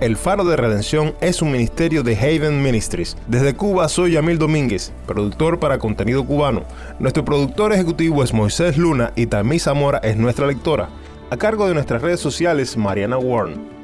El 0.00 0.16
Faro 0.16 0.44
de 0.44 0.56
Redención 0.56 1.14
es 1.20 1.40
un 1.40 1.52
ministerio 1.52 2.02
de 2.02 2.16
Haven 2.16 2.60
Ministries. 2.60 3.16
Desde 3.28 3.54
Cuba 3.54 3.88
soy 3.88 4.12
Yamil 4.12 4.38
Domínguez, 4.38 4.92
productor 5.06 5.60
para 5.60 5.78
contenido 5.78 6.26
cubano. 6.26 6.64
Nuestro 6.98 7.24
productor 7.24 7.72
ejecutivo 7.72 8.24
es 8.24 8.34
Moisés 8.34 8.76
Luna 8.76 9.12
y 9.14 9.26
Tammy 9.26 9.60
Zamora 9.60 9.98
es 9.98 10.16
nuestra 10.16 10.48
lectora. 10.48 10.88
A 11.30 11.36
cargo 11.36 11.68
de 11.68 11.74
nuestras 11.74 12.02
redes 12.02 12.18
sociales, 12.18 12.76
Mariana 12.76 13.18
Warren. 13.18 13.77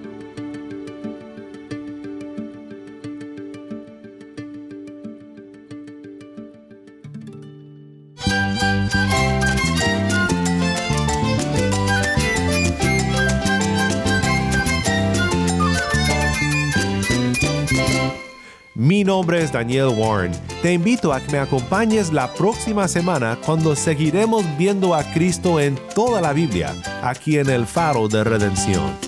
Daniel 19.64 19.94
Warren. 19.96 20.32
Te 20.60 20.74
invito 20.74 21.10
a 21.10 21.20
que 21.20 21.32
me 21.32 21.38
acompañes 21.38 22.12
la 22.12 22.30
próxima 22.34 22.86
semana 22.86 23.38
cuando 23.46 23.74
seguiremos 23.74 24.44
viendo 24.58 24.94
a 24.94 25.02
Cristo 25.14 25.58
en 25.58 25.78
toda 25.94 26.20
la 26.20 26.34
Biblia, 26.34 26.74
aquí 27.02 27.38
en 27.38 27.48
el 27.48 27.64
Faro 27.64 28.06
de 28.06 28.24
Redención. 28.24 29.03